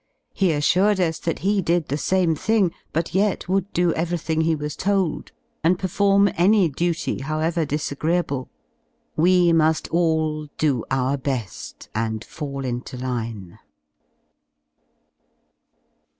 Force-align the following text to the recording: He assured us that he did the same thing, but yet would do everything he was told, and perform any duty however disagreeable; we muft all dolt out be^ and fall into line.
He 0.33 0.51
assured 0.51 0.99
us 0.99 1.19
that 1.19 1.39
he 1.45 1.61
did 1.61 1.87
the 1.89 1.95
same 1.97 2.33
thing, 2.33 2.71
but 2.91 3.13
yet 3.13 3.47
would 3.47 3.71
do 3.71 3.93
everything 3.93 4.41
he 4.41 4.55
was 4.55 4.75
told, 4.75 5.31
and 5.63 5.77
perform 5.77 6.27
any 6.35 6.67
duty 6.69 7.19
however 7.19 7.65
disagreeable; 7.67 8.49
we 9.15 9.53
muft 9.53 9.91
all 9.93 10.47
dolt 10.57 10.87
out 10.89 11.21
be^ 11.21 11.87
and 11.93 12.23
fall 12.23 12.65
into 12.65 12.97
line. 12.97 13.59